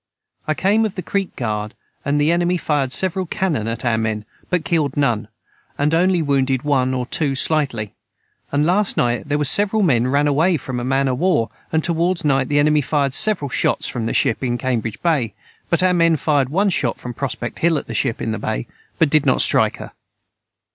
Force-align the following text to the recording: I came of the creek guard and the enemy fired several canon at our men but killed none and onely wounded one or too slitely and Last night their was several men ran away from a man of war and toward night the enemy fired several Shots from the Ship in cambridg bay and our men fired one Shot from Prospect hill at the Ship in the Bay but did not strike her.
I 0.47 0.55
came 0.55 0.83
of 0.83 0.95
the 0.95 1.03
creek 1.03 1.35
guard 1.35 1.75
and 2.03 2.19
the 2.19 2.31
enemy 2.31 2.57
fired 2.57 2.91
several 2.91 3.27
canon 3.27 3.67
at 3.67 3.85
our 3.85 3.99
men 3.99 4.25
but 4.49 4.65
killed 4.65 4.97
none 4.97 5.27
and 5.77 5.93
onely 5.93 6.23
wounded 6.23 6.63
one 6.63 6.95
or 6.95 7.05
too 7.05 7.33
slitely 7.35 7.91
and 8.51 8.65
Last 8.65 8.97
night 8.97 9.27
their 9.29 9.37
was 9.37 9.47
several 9.47 9.83
men 9.83 10.07
ran 10.07 10.27
away 10.27 10.57
from 10.57 10.79
a 10.79 10.83
man 10.83 11.07
of 11.07 11.19
war 11.19 11.51
and 11.71 11.83
toward 11.83 12.25
night 12.25 12.47
the 12.49 12.57
enemy 12.57 12.81
fired 12.81 13.13
several 13.13 13.49
Shots 13.49 13.87
from 13.87 14.07
the 14.07 14.13
Ship 14.15 14.43
in 14.43 14.57
cambridg 14.57 14.99
bay 15.03 15.35
and 15.71 15.83
our 15.83 15.93
men 15.93 16.15
fired 16.15 16.49
one 16.49 16.71
Shot 16.71 16.97
from 16.97 17.13
Prospect 17.13 17.59
hill 17.59 17.77
at 17.77 17.85
the 17.85 17.93
Ship 17.93 18.19
in 18.23 18.31
the 18.31 18.39
Bay 18.39 18.65
but 18.97 19.11
did 19.11 19.27
not 19.27 19.39
strike 19.43 19.77
her. 19.77 19.91